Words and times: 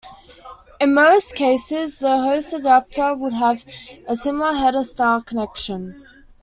In 0.79 0.95
most 0.95 1.35
cases, 1.35 1.99
the 1.99 2.17
host 2.21 2.53
adapter 2.53 3.13
would 3.13 3.33
have 3.33 3.63
a 4.07 4.15
similar 4.15 4.53
header-style 4.55 5.21
connection. 5.21 6.03